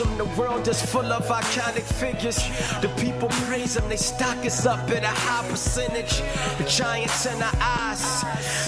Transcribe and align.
awesome. 0.00 0.18
The 0.18 0.40
world 0.40 0.68
is 0.68 0.80
full 0.82 1.12
of 1.12 1.24
iconic 1.26 1.82
figures. 1.82 2.36
The 2.80 2.88
people 3.00 3.28
praise 3.46 3.74
them, 3.74 3.88
they 3.88 3.96
stock 3.96 4.44
us 4.44 4.66
up 4.66 4.90
at 4.90 5.02
a 5.02 5.08
high 5.08 5.48
percentage. 5.48 6.20
The 6.58 6.64
giants 6.68 7.26
in 7.26 7.42
our 7.42 7.52
eyes, 7.60 8.22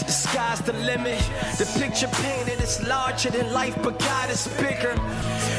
the 0.04 0.12
sky's 0.12 0.60
the 0.60 0.72
limit. 0.72 1.18
The 1.58 1.66
picture 1.78 2.08
painted 2.22 2.60
is 2.62 2.82
larger 2.86 3.30
than 3.30 3.52
life, 3.52 3.76
but 3.82 3.98
God 3.98 4.30
is 4.30 4.46
bigger. 4.58 4.94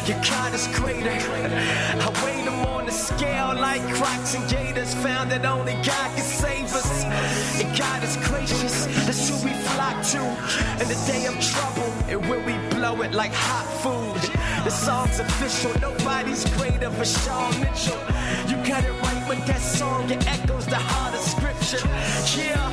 Your 0.08 0.20
God 0.24 0.54
is 0.54 0.68
greater. 0.74 1.12
I 1.12 2.46
them 2.46 2.48
on 2.48 2.59
the 2.90 2.96
scale 2.96 3.54
like 3.54 3.84
crocs 3.94 4.34
and 4.34 4.50
gators. 4.50 4.96
Found 4.96 5.30
that 5.32 5.46
only 5.46 5.74
God 5.74 6.10
can 6.16 6.26
save 6.26 6.74
us. 6.74 7.04
And 7.62 7.70
God 7.78 8.04
is 8.04 8.18
gracious, 8.28 8.88
that's 9.06 9.30
who 9.30 9.36
we 9.46 9.54
flock 9.70 9.98
to. 10.14 10.22
In 10.82 10.88
the 10.94 11.00
day 11.06 11.26
of 11.28 11.36
trouble, 11.40 11.90
and 12.10 12.20
when 12.28 12.42
we 12.48 12.56
blow 12.76 13.02
it 13.04 13.14
like 13.14 13.34
hot 13.34 13.68
food. 13.84 14.22
The 14.64 14.72
song's 14.72 15.20
official, 15.20 15.72
nobody's 15.80 16.44
greater 16.58 16.90
VaShawn 16.90 17.52
Mitchell. 17.62 18.02
You 18.50 18.58
got 18.68 18.84
it 18.84 18.96
right 19.04 19.24
with 19.30 19.46
that 19.46 19.62
song, 19.62 20.10
it 20.10 20.26
echoes 20.28 20.66
the 20.66 20.82
heart 20.92 21.14
of 21.14 21.22
scripture. 21.22 21.86
Yeah, 22.42 22.66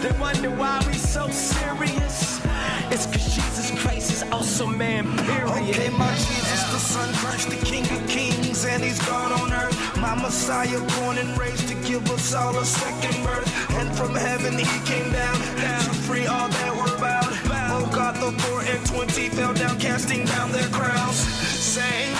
they 0.00 0.12
wonder 0.20 0.50
why 0.50 0.82
we 0.86 0.94
so 0.94 1.28
serious. 1.30 2.40
It's 2.92 3.06
cause 3.06 3.34
Jesus 3.34 3.72
Christ 3.82 4.12
is 4.12 4.22
also 4.30 4.66
man, 4.66 5.04
period. 5.26 5.74
Okay, 5.74 5.90
Son, 6.94 7.12
Christ, 7.14 7.50
the 7.50 7.56
King 7.56 7.82
of 7.90 8.08
Kings, 8.08 8.64
and 8.64 8.80
He's 8.80 9.00
God 9.04 9.32
on 9.40 9.52
earth. 9.52 9.76
My 9.98 10.14
Messiah, 10.14 10.78
born 10.94 11.18
and 11.18 11.36
raised 11.36 11.66
to 11.66 11.74
give 11.90 12.08
us 12.12 12.32
all 12.32 12.56
a 12.56 12.64
second 12.64 13.16
birth. 13.24 13.50
And 13.72 13.92
from 13.96 14.14
heaven 14.14 14.56
He 14.56 14.78
came 14.86 15.10
down 15.10 15.34
to 15.34 15.90
free 16.06 16.26
all 16.26 16.48
that 16.48 16.72
were 16.78 16.96
bound. 17.00 17.26
Oh 17.74 17.90
God, 17.92 18.14
the 18.22 18.30
four 18.42 18.62
and 18.62 18.86
twenty 18.86 19.28
fell 19.28 19.54
down, 19.54 19.76
casting 19.80 20.24
down 20.24 20.52
their 20.52 20.68
crowns, 20.68 21.16
saying, 21.16 22.13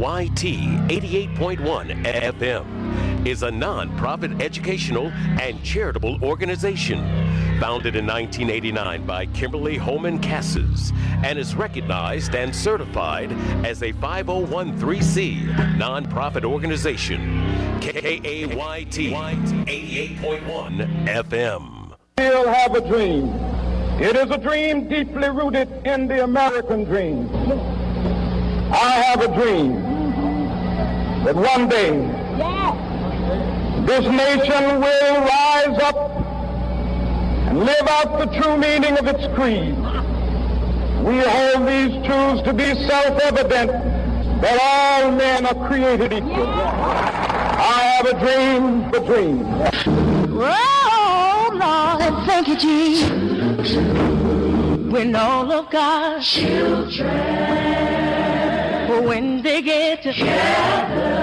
AAYT 0.00 0.88
88.1 0.88 2.04
FM 2.06 3.26
is 3.26 3.42
a 3.42 3.50
non-profit 3.50 4.40
educational 4.40 5.08
and 5.38 5.62
charitable 5.62 6.18
organization 6.24 7.00
founded 7.60 7.94
in 7.94 8.06
1989 8.06 9.04
by 9.04 9.26
Kimberly 9.26 9.76
Holman 9.76 10.18
Casses 10.18 10.94
and 11.22 11.38
is 11.38 11.54
recognized 11.54 12.34
and 12.34 12.56
certified 12.56 13.30
as 13.66 13.82
a 13.82 13.92
5013C 13.92 15.54
nonprofit 15.76 16.46
organization. 16.46 17.44
KAYT 17.82 19.12
88.1 19.12 21.06
FM. 21.08 21.94
still 22.16 22.48
have 22.48 22.74
a 22.74 22.88
dream. 22.88 23.28
It 24.00 24.16
is 24.16 24.30
a 24.30 24.38
dream 24.38 24.88
deeply 24.88 25.28
rooted 25.28 25.68
in 25.84 26.08
the 26.08 26.24
American 26.24 26.84
dream. 26.84 27.28
I 28.72 29.02
have 29.06 29.20
a 29.20 29.28
dream 29.34 29.74
that 31.24 31.34
one 31.34 31.68
day 31.68 31.90
this 33.86 34.04
nation 34.06 34.80
will 34.80 35.20
rise 35.20 35.78
up 35.82 35.96
and 37.48 37.58
live 37.58 37.88
out 37.88 38.18
the 38.20 38.26
true 38.40 38.56
meaning 38.56 38.96
of 38.96 39.06
its 39.08 39.26
creed. 39.34 39.74
We 41.04 41.18
hold 41.18 41.66
these 41.66 42.06
truths 42.06 42.42
to 42.42 42.52
be 42.52 42.74
self-evident 42.86 43.70
that 44.40 44.58
all 44.62 45.10
men 45.12 45.46
are 45.46 45.66
created 45.66 46.12
equal. 46.12 46.46
I 46.46 47.96
have 47.96 48.06
a 48.06 48.14
dream, 48.20 48.90
the 48.90 49.00
dream. 49.00 49.44
Oh, 50.42 51.50
Lord, 51.52 52.26
thank 52.26 52.48
you, 52.48 52.56
Jesus. 52.56 53.76
When 54.92 55.14
all 55.16 55.50
of 55.52 55.70
God's 55.70 56.26
children, 56.26 57.59
when 59.02 59.42
they 59.42 59.62
get 59.62 60.02
together, 60.02 61.20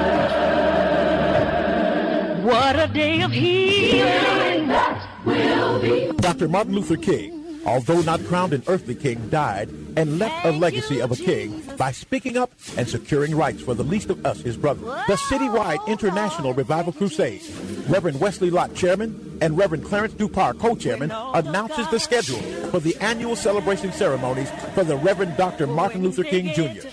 what 2.44 2.77
a 2.77 2.88
day 2.88 3.21
of 3.21 3.31
healing 3.31 4.68
that 4.68 5.25
will 5.25 5.79
be. 5.81 6.12
Dr. 6.18 6.47
Martin 6.47 6.74
Luther 6.74 6.97
King, 6.97 7.62
although 7.65 8.01
not 8.01 8.24
crowned 8.25 8.53
an 8.53 8.63
earthly 8.68 8.95
king, 8.95 9.29
died 9.29 9.69
and 9.95 10.19
left 10.19 10.45
a 10.45 10.51
legacy 10.51 11.01
of 11.01 11.12
a 11.12 11.15
king 11.15 11.62
by 11.77 11.91
speaking 11.91 12.38
up 12.38 12.51
and 12.77 12.88
securing 12.88 13.35
rights 13.35 13.62
for 13.62 13.74
the 13.74 13.83
least 13.83 14.09
of 14.09 14.25
us, 14.25 14.41
his 14.41 14.56
brothers. 14.56 14.85
The 15.07 15.15
citywide 15.15 15.85
International 15.88 16.53
Revival 16.53 16.94
Crusade, 16.94 17.41
Reverend 17.88 18.19
Wesley 18.19 18.50
Lott, 18.50 18.73
chairman, 18.75 19.26
and 19.41 19.57
Reverend 19.57 19.85
Clarence 19.85 20.13
Dupar, 20.13 20.57
co-chairman, 20.59 21.11
announces 21.11 21.89
the 21.89 21.99
schedule 21.99 22.39
for 22.69 22.79
the 22.79 22.95
annual 22.97 23.35
celebration 23.35 23.91
ceremonies 23.91 24.49
for 24.73 24.83
the 24.83 24.97
Reverend 24.97 25.37
Dr. 25.37 25.67
Martin 25.67 26.03
Luther 26.03 26.23
King 26.23 26.53
Jr., 26.53 26.87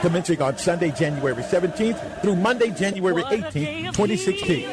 commencing 0.00 0.40
on 0.42 0.56
Sunday, 0.58 0.90
January 0.90 1.42
17th 1.42 2.22
through 2.22 2.36
Monday, 2.36 2.70
January 2.70 3.22
18th, 3.24 3.94
2016. 3.94 4.68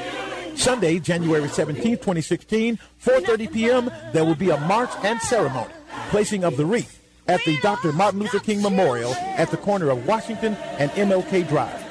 Sunday, 0.56 1.00
January 1.00 1.48
17th, 1.48 2.00
2016, 2.02 2.80
4.30 3.04 3.54
p.m., 3.54 3.92
there 4.12 4.26
will 4.26 4.36
be 4.36 4.50
a 4.50 4.60
march 4.62 4.90
and 5.04 5.22
ceremony, 5.22 5.74
placing 6.10 6.44
of 6.44 6.58
the 6.58 6.66
wreath, 6.66 7.04
at 7.28 7.44
the 7.46 7.58
Dr. 7.58 7.92
Martin 7.92 8.22
Luther 8.22 8.40
King 8.40 8.62
Memorial 8.62 9.14
at 9.14 9.52
the 9.52 9.58
corner 9.58 9.90
of 9.90 10.08
Washington 10.08 10.56
and 10.80 10.90
MLK 10.92 11.48
Drive. 11.48 11.84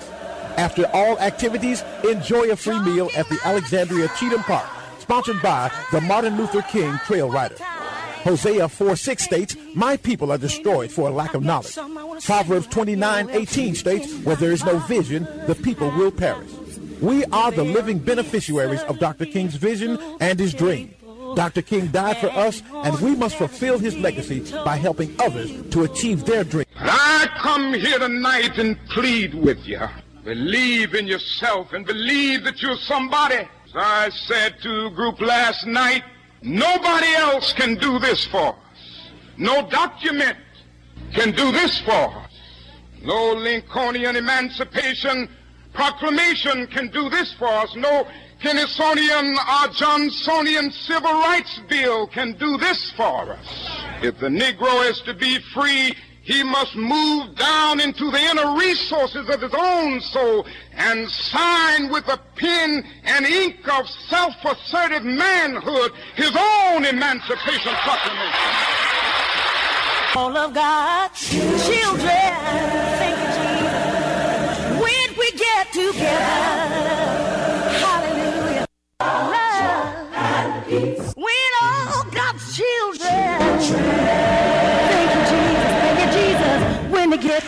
After 0.57 0.85
all 0.93 1.17
activities, 1.19 1.83
enjoy 2.03 2.51
a 2.51 2.55
free 2.55 2.79
meal 2.79 3.09
at 3.15 3.29
the 3.29 3.39
Alexandria 3.45 4.09
Cheatham 4.17 4.43
Park 4.43 4.78
sponsored 5.09 5.41
by 5.41 5.71
the 5.91 5.99
Martin 6.01 6.37
Luther 6.37 6.61
King 6.61 6.95
Trail 6.99 7.31
Rider. 7.31 7.55
Hosea 8.23 8.69
4 8.69 8.95
6 8.95 9.23
states, 9.23 9.57
My 9.73 9.97
people 9.97 10.31
are 10.31 10.37
destroyed 10.37 10.91
for 10.91 11.09
a 11.09 11.11
lack 11.11 11.33
of 11.33 11.43
knowledge. 11.43 11.79
Proverbs 12.25 12.67
29 12.67 13.27
18 13.31 13.73
states, 13.73 14.13
Where 14.23 14.35
there 14.35 14.51
is 14.51 14.63
no 14.63 14.77
vision, 14.77 15.23
the 15.47 15.55
people 15.55 15.89
will 15.89 16.11
perish. 16.11 16.51
We 17.01 17.25
are 17.25 17.49
the 17.49 17.63
living 17.63 17.97
beneficiaries 17.97 18.81
of 18.81 18.99
Dr. 18.99 19.25
King's 19.25 19.55
vision 19.55 19.97
and 20.19 20.39
his 20.39 20.53
dream. 20.53 20.93
Dr. 21.33 21.63
King 21.63 21.87
died 21.87 22.17
for 22.17 22.29
us, 22.29 22.61
and 22.71 22.99
we 22.99 23.15
must 23.15 23.35
fulfill 23.37 23.79
his 23.79 23.97
legacy 23.97 24.41
by 24.63 24.75
helping 24.75 25.15
others 25.19 25.49
to 25.71 25.85
achieve 25.85 26.23
their 26.25 26.43
dream. 26.43 26.65
I 26.75 27.27
come 27.39 27.73
here 27.73 27.97
tonight 27.97 28.59
and 28.59 28.77
plead 28.89 29.33
with 29.33 29.57
you. 29.65 29.81
Believe 30.23 30.93
in 30.93 31.07
yourself 31.07 31.73
and 31.73 31.83
believe 31.83 32.43
that 32.43 32.61
you're 32.61 32.77
somebody. 32.77 33.47
As 33.69 33.75
I 33.75 34.09
said 34.09 34.59
to 34.63 34.87
a 34.87 34.89
group 34.89 35.21
last 35.21 35.67
night, 35.67 36.03
nobody 36.41 37.13
else 37.13 37.53
can 37.53 37.75
do 37.75 37.99
this 37.99 38.25
for 38.25 38.49
us. 38.49 39.09
No 39.37 39.69
document 39.69 40.37
can 41.13 41.31
do 41.31 41.51
this 41.51 41.79
for 41.81 41.91
us. 41.91 42.31
No 43.03 43.33
Lincolnian 43.33 44.15
Emancipation 44.15 45.29
Proclamation 45.73 46.65
can 46.67 46.87
do 46.87 47.09
this 47.09 47.33
for 47.33 47.47
us. 47.47 47.75
No 47.75 48.07
Kennedyan 48.41 49.35
or 49.35 49.67
Johnsonian 49.69 50.73
Civil 50.73 51.11
Rights 51.11 51.61
Bill 51.69 52.07
can 52.07 52.33
do 52.33 52.57
this 52.57 52.91
for 52.91 53.33
us. 53.33 53.83
If 54.01 54.17
the 54.19 54.29
Negro 54.29 54.89
is 54.89 54.99
to 55.01 55.13
be 55.13 55.37
free, 55.53 55.93
he 56.21 56.43
must 56.43 56.75
move 56.75 57.35
down 57.35 57.79
into 57.79 58.11
the 58.11 58.19
inner 58.19 58.57
resources 58.57 59.29
of 59.29 59.41
his 59.41 59.53
own 59.53 60.01
soul 60.01 60.45
and 60.73 61.09
sign 61.09 61.89
with 61.89 62.07
a 62.07 62.17
pen 62.35 62.85
and 63.03 63.25
ink 63.25 63.67
of 63.67 63.87
self-assertive 64.07 65.03
manhood 65.03 65.91
his 66.15 66.31
own 66.37 66.85
emancipation 66.85 67.73
proclamation. 67.83 68.79
All 70.15 70.35
of 70.35 70.53
God's 70.53 71.29
children, 71.29 71.99
thank 72.99 73.17
you, 73.19 73.27
Jesus. 73.37 74.81
When 74.81 75.17
we 75.17 75.31
get 75.31 75.71
together, 75.71 76.28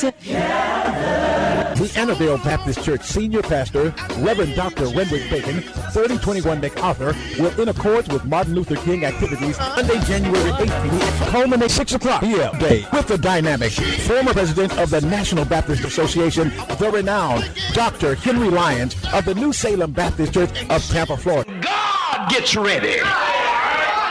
together. 0.01 1.75
The 1.75 1.91
Annandale 2.00 2.38
Baptist 2.38 2.84
Church 2.84 3.01
Senior 3.01 3.41
Pastor, 3.41 3.93
Reverend 4.20 4.55
Dr. 4.55 4.86
Renwick 4.86 5.29
Bacon, 5.29 5.62
3021 5.62 6.60
MacArthur, 6.60 7.15
will, 7.39 7.60
in 7.60 7.70
accordance 7.70 8.08
with 8.10 8.25
Martin 8.25 8.53
Luther 8.53 8.75
King 8.75 9.05
activities, 9.05 9.58
Monday, 9.60 10.00
January 10.01 10.51
18th, 10.51 11.29
culminate 11.29 11.72
6 11.72 11.93
o'clock 11.93 12.22
p.m. 12.22 12.58
day 12.60 12.86
with 12.93 13.08
the 13.08 13.17
dynamic 13.17 13.72
former 13.72 14.34
president 14.34 14.77
of 14.77 14.89
the 14.89 15.01
National 15.01 15.46
Baptist 15.46 15.84
Association, 15.84 16.50
the 16.77 16.91
renowned 16.93 17.50
Dr. 17.74 18.15
Henry 18.15 18.50
Lyons 18.50 18.96
of 19.13 19.25
the 19.25 19.34
New 19.34 19.53
Salem 19.53 19.91
Baptist 19.91 20.34
Church 20.34 20.51
of 20.70 20.84
Tampa, 20.88 21.17
Florida. 21.17 21.51
God 21.62 22.29
gets 22.29 22.55
ready. 22.55 22.98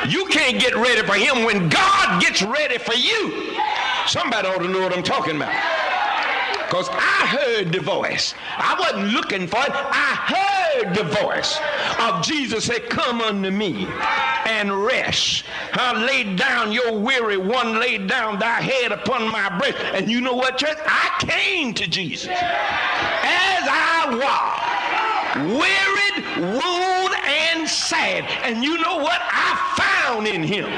You 0.08 0.24
can't 0.26 0.58
get 0.58 0.74
ready 0.74 1.02
for 1.02 1.14
him 1.14 1.44
when 1.44 1.68
God 1.68 2.22
gets 2.22 2.42
ready 2.42 2.78
for 2.78 2.94
you. 2.94 3.54
Somebody 4.06 4.48
ought 4.48 4.58
to 4.58 4.68
know 4.68 4.80
what 4.80 4.96
I'm 4.96 5.04
talking 5.04 5.36
about. 5.36 5.79
Because 6.70 6.88
I 6.88 7.26
heard 7.26 7.72
the 7.72 7.80
voice. 7.80 8.32
I 8.56 8.76
wasn't 8.78 9.12
looking 9.12 9.48
for 9.48 9.58
it. 9.58 9.72
I 9.74 10.84
heard 10.84 10.94
the 10.94 11.02
voice 11.02 11.58
of 11.98 12.22
Jesus 12.22 12.66
say, 12.66 12.78
Come 12.78 13.20
unto 13.20 13.50
me 13.50 13.88
and 14.46 14.84
rest. 14.84 15.42
I 15.72 16.00
laid 16.04 16.36
down 16.36 16.70
your 16.70 16.96
weary 16.96 17.38
one, 17.38 17.80
laid 17.80 18.06
down 18.06 18.38
thy 18.38 18.60
head 18.60 18.92
upon 18.92 19.32
my 19.32 19.58
breast. 19.58 19.78
And 19.94 20.08
you 20.08 20.20
know 20.20 20.34
what, 20.34 20.58
church? 20.58 20.78
I 20.86 21.10
came 21.18 21.74
to 21.74 21.88
Jesus 21.88 22.28
as 22.28 22.38
I 23.66 24.06
was, 25.34 25.58
wearied, 25.58 26.54
wounded, 26.54 27.18
and 27.24 27.68
sad. 27.68 28.26
And 28.44 28.62
you 28.62 28.78
know 28.78 28.98
what? 28.98 29.20
I 29.20 30.04
found 30.06 30.28
in 30.28 30.44
him 30.44 30.70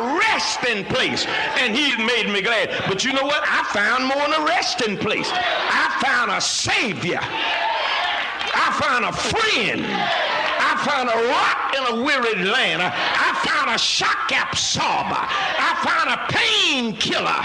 a 0.00 0.18
resting 0.18 0.84
place. 0.86 1.26
And 1.60 1.76
he 1.76 1.96
made 2.04 2.32
me 2.32 2.40
glad. 2.40 2.70
But 2.88 3.04
you 3.04 3.12
know 3.12 3.24
what? 3.24 3.42
I 3.44 3.62
found 3.72 4.06
more 4.06 4.22
than 4.28 4.40
a 4.40 4.44
resting 4.46 4.96
place. 4.96 5.28
I 5.32 6.00
found 6.02 6.30
a 6.30 6.40
savior. 6.40 7.20
I 7.20 8.68
found 8.80 9.04
a 9.04 9.12
friend. 9.12 9.84
I 9.84 10.72
found 10.88 11.08
a 11.12 11.18
rock 11.28 11.60
in 11.76 11.82
a 11.92 12.02
wearied 12.04 12.46
land. 12.48 12.80
I, 12.80 12.88
I 12.88 13.30
found 13.44 13.68
a 13.68 13.78
shock 13.78 14.32
absorber. 14.32 15.20
I 15.20 15.76
found 15.84 15.99
a 16.10 16.18
painkiller. 16.28 17.40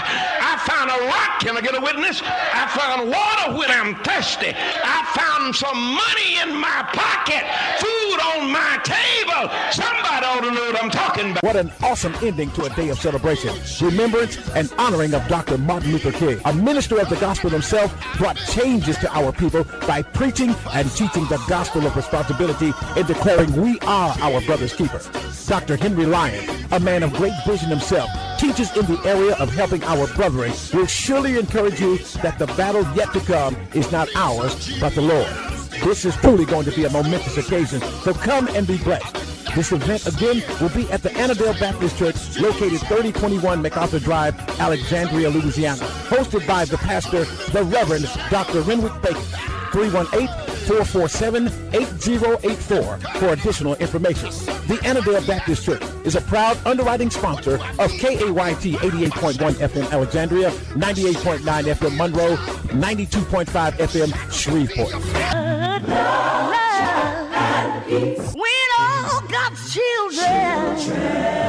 I 0.50 0.58
found 0.66 0.90
a 0.90 0.98
rock. 1.06 1.38
Can 1.40 1.56
I 1.56 1.60
get 1.60 1.76
a 1.76 1.80
witness? 1.80 2.20
I 2.24 2.66
found 2.74 3.08
water 3.08 3.56
when 3.56 3.70
I'm 3.70 3.94
thirsty. 4.02 4.52
I 4.54 5.06
found 5.14 5.54
some 5.54 5.78
money 5.94 6.42
in 6.42 6.58
my 6.58 6.82
pocket, 6.90 7.46
food 7.78 8.18
on 8.34 8.50
my 8.50 8.80
table. 8.82 9.46
Somebody 9.70 10.26
ought 10.26 10.40
to 10.42 10.50
know 10.50 10.72
what 10.72 10.82
I'm 10.82 10.90
talking 10.90 11.30
about. 11.30 11.44
What 11.44 11.56
an 11.56 11.70
awesome 11.82 12.14
ending 12.22 12.50
to 12.52 12.64
a 12.64 12.70
day 12.70 12.88
of 12.88 12.98
celebration, 12.98 13.54
remembrance, 13.80 14.36
and 14.50 14.72
honoring 14.78 15.14
of 15.14 15.26
Dr. 15.28 15.58
Martin 15.58 15.92
Luther 15.92 16.12
King. 16.12 16.40
A 16.44 16.52
minister 16.52 16.98
of 16.98 17.08
the 17.08 17.16
gospel 17.16 17.50
himself 17.50 17.94
brought 18.18 18.36
changes 18.36 18.96
to 18.98 19.14
our 19.16 19.30
people 19.32 19.64
by 19.86 20.02
preaching 20.02 20.54
and 20.72 20.90
teaching 20.92 21.24
the 21.26 21.42
gospel 21.48 21.86
of 21.86 21.94
responsibility 21.94 22.72
and 22.96 23.06
declaring 23.06 23.52
we 23.52 23.78
are 23.80 24.16
our 24.20 24.40
brother's 24.42 24.74
keeper. 24.74 25.00
Dr. 25.46 25.76
Henry 25.76 26.06
Lyon, 26.06 26.44
a 26.72 26.80
man 26.80 27.04
of 27.04 27.12
great 27.12 27.34
vision 27.46 27.68
himself, 27.68 28.10
teaches 28.38 28.76
in 28.76 28.86
the 28.86 29.00
area 29.04 29.34
of 29.36 29.50
helping 29.50 29.82
our 29.84 30.06
brethren 30.14 30.52
will 30.74 30.86
surely 30.86 31.38
encourage 31.38 31.80
you 31.80 31.98
that 32.22 32.38
the 32.38 32.46
battle 32.48 32.82
yet 32.94 33.12
to 33.12 33.20
come 33.20 33.56
is 33.74 33.90
not 33.90 34.08
ours, 34.14 34.78
but 34.80 34.94
the 34.94 35.02
Lord. 35.02 35.28
This 35.84 36.04
is 36.04 36.16
truly 36.16 36.44
going 36.44 36.64
to 36.64 36.72
be 36.72 36.84
a 36.84 36.90
momentous 36.90 37.36
occasion, 37.36 37.80
so 37.80 38.12
come 38.12 38.48
and 38.48 38.66
be 38.66 38.78
blessed. 38.78 39.14
This 39.54 39.72
event 39.72 40.06
again 40.06 40.42
will 40.60 40.68
be 40.70 40.90
at 40.90 41.02
the 41.02 41.10
Annadale 41.10 41.58
Baptist 41.58 41.96
Church, 41.96 42.38
located 42.38 42.80
3021 42.80 43.62
MacArthur 43.62 43.98
Drive, 43.98 44.38
Alexandria, 44.60 45.30
Louisiana. 45.30 45.82
Hosted 46.08 46.46
by 46.46 46.64
the 46.64 46.78
pastor, 46.78 47.24
the 47.52 47.64
Reverend 47.64 48.06
Dr. 48.30 48.60
Renwick 48.62 48.92
Bacon. 50.66 51.46
318-447-8084 51.70 53.18
for 53.18 53.28
additional 53.28 53.74
information. 53.76 54.28
The 54.66 54.78
Annandale 54.84 55.24
Baptist 55.26 55.64
Church 55.64 55.82
is 56.04 56.16
a 56.16 56.20
proud 56.22 56.58
underwriting 56.66 57.10
sponsor 57.10 57.54
of 57.54 57.90
KAYT 57.92 58.74
88.1 58.74 59.52
FM 59.54 59.90
Alexandria, 59.92 60.50
98.9 60.50 61.74
FM 61.74 61.96
Monroe, 61.96 62.36
92.5 62.36 63.72
FM 63.72 64.12
Shreveport. 64.32 64.92
When 68.34 68.68
all 68.78 69.20
God's 69.28 69.74
children. 69.74 71.45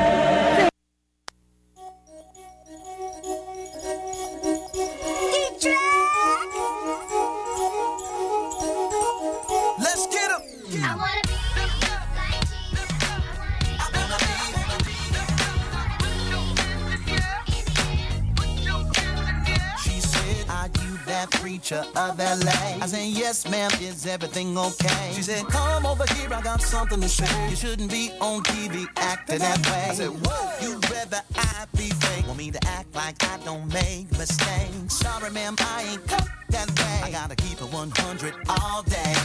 preacher 21.58 21.86
of 21.96 22.18
LA. 22.20 22.78
I 22.82 22.86
said, 22.86 23.08
yes, 23.08 23.50
ma'am, 23.50 23.72
is 23.82 24.06
everything 24.06 24.58
okay? 24.58 25.12
She 25.14 25.22
said, 25.22 25.46
come 25.48 25.86
over 25.86 26.06
here, 26.14 26.32
I 26.34 26.42
got 26.42 26.62
something 26.62 27.02
to 27.02 27.10
say. 27.10 27.50
You 27.50 27.56
shouldn't 27.56 27.92
be 27.92 28.12
on 28.22 28.44
TV 28.44 28.86
acting 28.98 29.40
that 29.40 29.66
way. 29.68 29.88
I 29.90 29.94
said, 29.94 30.10
whoa, 30.10 30.52
you'd 30.62 30.90
rather 30.90 31.22
I 31.36 31.66
be 31.76 31.90
fake. 31.90 32.28
Want 32.28 32.38
me 32.38 32.52
to 32.52 32.60
act 32.68 32.94
like 32.96 33.24
I 33.24 33.38
don't 33.44 33.72
make 33.74 34.12
mistakes. 34.18 34.94
Sorry, 34.94 35.32
ma'am, 35.32 35.56
I 35.60 35.84
ain't 35.92 36.08
cut 36.08 36.28
that 36.50 36.68
way. 36.80 37.02
I 37.04 37.12
gotta 37.12 37.36
keep 37.36 37.62
it 37.62 37.74
100 37.74 38.34
all 38.50 38.84
day. 38.84 39.16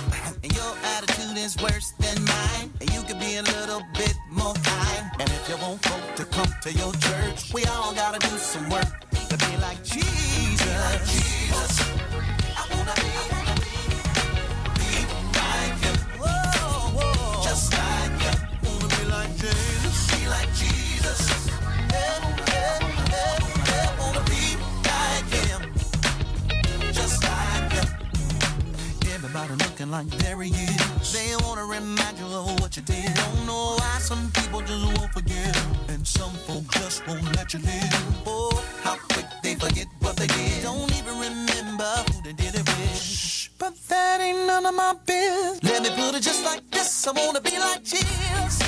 Is 1.43 1.57
worse 1.61 1.91
than 1.99 2.25
mine. 2.25 2.71
And 2.81 2.95
you 2.95 3.03
could 3.03 3.19
be 3.19 3.35
a 3.35 3.43
little 3.43 3.83
bit 3.95 4.15
more 4.31 4.55
kind. 4.55 5.11
And 5.19 5.29
if 5.29 5.49
you 5.49 5.57
want 5.57 5.85
folk 5.85 6.15
to 6.15 6.25
come 6.27 6.47
to 6.63 6.73
your 6.73 6.93
church, 6.93 7.53
we 7.53 7.65
all 7.65 7.93
gotta 7.93 8.21
do 8.21 8.39
some 8.39 8.71
work 8.71 9.02
like 29.93 30.09
there 30.25 30.41
he 30.41 30.51
is. 30.51 31.13
They 31.13 31.37
wanna 31.45 31.67
remind 31.67 32.19
you 32.19 32.25
of 32.25 32.59
what 32.61 32.75
you 32.77 32.83
did. 32.83 33.13
Don't 33.15 33.47
know 33.47 33.77
why 33.79 33.99
some 34.01 34.33
people 34.33 34.63
just 34.63 34.87
won't 34.87 35.13
forgive, 35.13 35.57
and 35.91 36.07
some 36.07 36.33
folk 36.47 36.65
just 36.81 37.07
won't 37.07 37.29
let 37.37 37.53
you 37.53 37.61
live. 37.61 38.27
Oh, 38.27 38.51
how 38.83 38.97
quick 39.13 39.27
they 39.43 39.55
forget 39.55 39.89
what 40.01 40.17
they 40.17 40.29
did. 40.29 40.63
Don't 40.63 40.91
even 40.99 41.15
remember 41.29 41.91
who 42.09 42.23
they 42.23 42.33
did 42.33 42.55
it 42.55 42.67
with. 42.67 43.03
Shh, 43.03 43.49
but 43.59 43.75
that 43.89 44.23
ain't 44.23 44.47
none 44.47 44.65
of 44.65 44.75
my 44.75 44.95
biz. 45.05 45.63
Let 45.63 45.83
me 45.83 45.91
put 45.91 46.15
it 46.15 46.23
just 46.23 46.43
like 46.43 46.63
this. 46.71 47.07
I 47.07 47.13
wanna 47.13 47.43
be 47.43 47.59
like 47.59 47.85
Jesus. 47.85 48.03
Be 48.03 48.41
like 48.41 48.49
Jesus. 48.49 48.62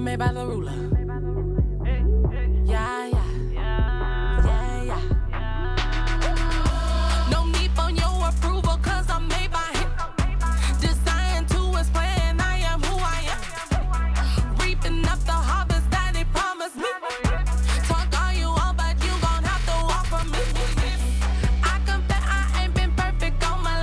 Made 0.00 0.18
by 0.18 0.32
the 0.32 0.44
ruler. 0.44 0.93